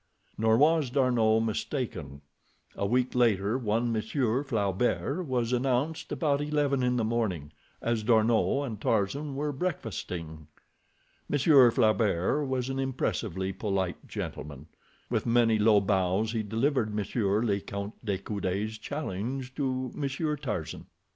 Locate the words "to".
19.53-19.91